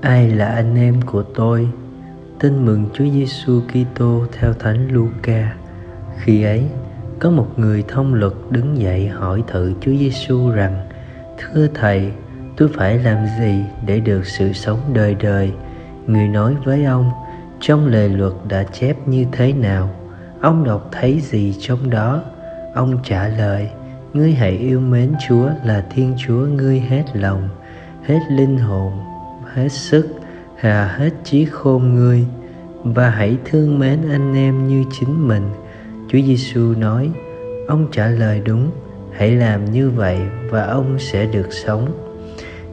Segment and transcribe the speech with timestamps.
[0.00, 1.68] Ai là anh em của tôi?
[2.40, 5.54] Tin mừng Chúa Giêsu Kitô theo Thánh Luca.
[6.18, 6.64] Khi ấy,
[7.18, 10.88] có một người thông luật đứng dậy hỏi thử Chúa Giêsu rằng:
[11.38, 12.12] "Thưa thầy,
[12.56, 15.52] tôi phải làm gì để được sự sống đời đời?"
[16.06, 17.10] Người nói với ông:
[17.60, 19.90] "Trong lời luật đã chép như thế nào?
[20.40, 22.22] Ông đọc thấy gì trong đó?"
[22.74, 23.68] Ông trả lời:
[24.12, 27.48] "Ngươi hãy yêu mến Chúa là Thiên Chúa ngươi hết lòng,
[28.02, 28.92] hết linh hồn,
[29.54, 30.08] hết sức
[30.56, 32.26] hà hết trí khôn ngươi.
[32.84, 35.48] Và hãy thương mến anh em như chính mình.
[36.08, 37.10] Chúa giêsu nói
[37.68, 38.70] ông trả lời đúng
[39.12, 40.18] hãy làm như vậy
[40.50, 41.86] và ông sẽ được sống.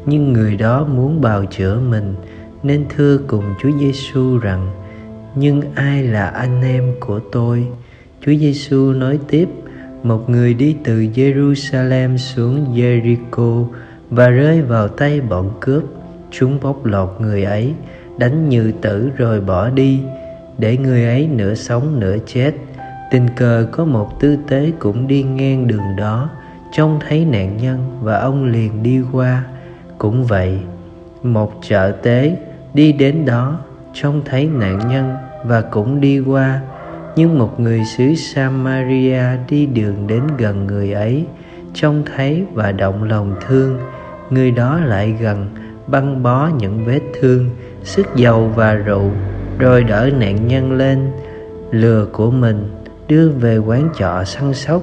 [0.05, 2.15] Nhưng người đó muốn bào chữa mình
[2.63, 4.71] nên thưa cùng chúa giêsu rằng
[5.35, 7.67] nhưng ai là anh em của tôi?
[8.25, 9.49] Chúa giêsu nói tiếp
[10.03, 13.65] một người đi từ jerusalem xuống jericho
[14.09, 15.83] và rơi vào tay bọn cướp.
[16.31, 17.73] Chúng bóc lột người ấy,
[18.17, 19.99] đánh như tử rồi bỏ đi,
[20.57, 22.51] để người ấy nửa sống nửa chết.
[23.11, 26.29] Tình cờ có một tư tế cũng đi ngang đường đó,
[26.71, 29.43] trông thấy nạn nhân và ông liền đi qua.
[29.97, 30.59] Cũng vậy,
[31.23, 32.37] một chợ tế
[32.73, 33.59] đi đến đó,
[33.93, 36.61] trông thấy nạn nhân và cũng đi qua
[37.19, 41.25] nhưng một người xứ Samaria đi đường đến gần người ấy,
[41.73, 43.79] trông thấy và động lòng thương.
[44.29, 45.49] Người đó lại gần,
[45.87, 47.49] băng bó những vết thương,
[47.83, 49.11] sức dầu và rượu,
[49.57, 51.11] rồi đỡ nạn nhân lên.
[51.71, 52.69] Lừa của mình
[53.07, 54.81] đưa về quán trọ săn sóc.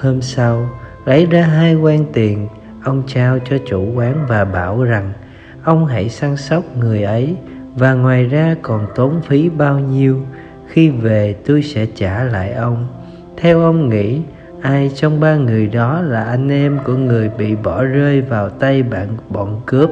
[0.00, 0.68] Hôm sau,
[1.04, 2.48] lấy ra hai quan tiền,
[2.84, 5.12] ông trao cho chủ quán và bảo rằng,
[5.64, 7.36] ông hãy săn sóc người ấy,
[7.76, 10.20] và ngoài ra còn tốn phí bao nhiêu?
[10.70, 12.86] Khi về tôi sẽ trả lại ông.
[13.36, 14.20] Theo ông nghĩ,
[14.60, 18.82] ai trong ba người đó là anh em của người bị bỏ rơi vào tay
[18.82, 19.90] bạn bọn cướp?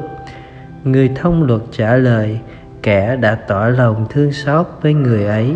[0.83, 2.39] Người thông luật trả lời,
[2.83, 5.53] kẻ đã tỏ lòng thương xót với người ấy,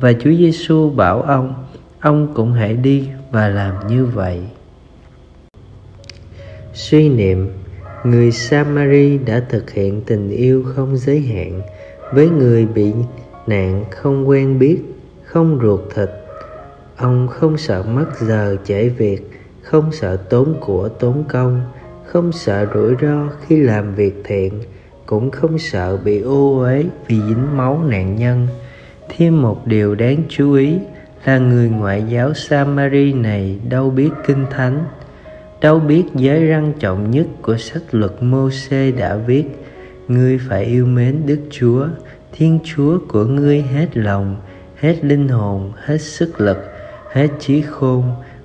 [0.00, 1.54] và Chúa Giêsu bảo ông
[2.00, 4.40] ông cũng hãy đi và làm như vậy.
[6.72, 7.50] Suy niệm,
[8.04, 11.60] người Samari đã thực hiện tình yêu không giới hạn
[12.12, 12.92] với người bị
[13.50, 14.78] nạn không quen biết,
[15.24, 16.10] không ruột thịt.
[16.96, 19.30] Ông không sợ mất giờ trễ việc,
[19.62, 21.62] không sợ tốn của tốn công,
[22.06, 24.52] không sợ rủi ro khi làm việc thiện,
[25.06, 28.48] cũng không sợ bị ô uế vì dính máu nạn nhân.
[29.08, 30.78] Thêm một điều đáng chú ý
[31.24, 34.84] là người ngoại giáo samari này đâu biết kinh thánh,
[35.60, 39.44] đâu biết giới răn trọng nhất của sách luật mô-xê đã viết,
[40.08, 41.86] ngươi phải yêu mến đức chúa
[42.32, 44.36] thiên chúa của ngươi hết lòng,
[44.76, 46.58] hết linh hồn, hết sức lực,
[47.12, 48.04] hết trí khôn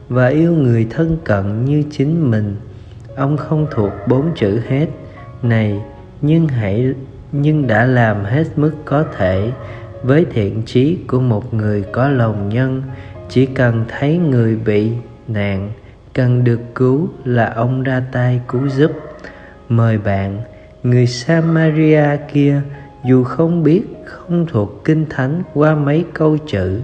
[0.10, 2.56] và yêu người thân cận như chính mình.
[3.16, 4.88] Ông không thuộc bốn chữ hết.
[5.44, 5.82] Này,
[6.22, 6.94] nhưng hãy,
[7.32, 9.52] nhưng đã làm hết mức có thể.
[10.04, 12.84] Với thiện trí của một người có lòng nhân,
[13.30, 14.92] chỉ cần thấy người bị
[15.28, 15.72] nạn,
[16.14, 18.92] cần được cứu là ông ra tay cứu giúp.
[19.70, 20.42] Mời bạn,
[20.84, 22.62] người samaria kia
[23.08, 26.80] dù không biết, không thuộc kinh thánh qua mấy câu chữ,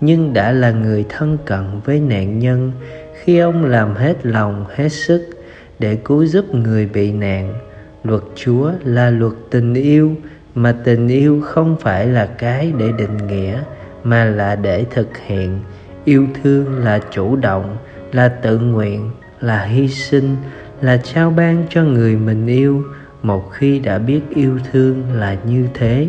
[0.00, 2.72] nhưng đã là người thân cận với nạn nhân.
[3.14, 5.30] Khi ông làm hết lòng, hết sức
[5.78, 7.54] để cứu giúp người bị nạn,
[8.04, 10.14] luật chúa là luật tình yêu,
[10.54, 13.58] mà tình yêu không phải là cái để định nghĩa,
[14.04, 15.60] mà là để thực hiện.
[16.04, 17.76] Yêu thương là chủ động,
[18.12, 20.36] là tự nguyện, là hy sinh,
[20.80, 22.84] là trao ban cho người mình yêu
[23.24, 26.08] một khi đã biết yêu thương là như thế,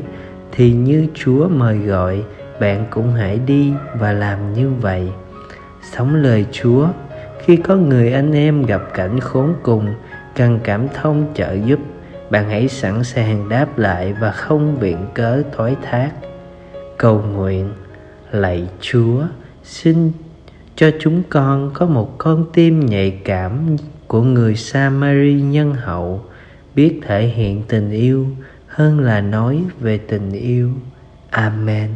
[0.51, 2.23] thì như chúa mời gọi,
[2.59, 5.09] bạn cũng hãy đi và làm như vậy.
[5.91, 6.87] Sống lời chúa,
[7.39, 9.87] khi có người anh em gặp cảnh khốn cùng,
[10.35, 11.79] cần cảm thông trợ giúp,
[12.29, 16.11] bạn hãy sẵn sàng đáp lại và không viện cớ thoái thác.
[16.97, 17.69] Cầu nguyện,
[18.31, 19.23] lạy chúa,
[19.63, 20.11] xin
[20.75, 26.21] cho chúng con có một con tim nhạy cảm của người samari nhân hậu
[26.75, 28.27] biết thể hiện tình yêu
[28.67, 30.71] hơn là nói về tình yêu.
[31.29, 31.89] Amen.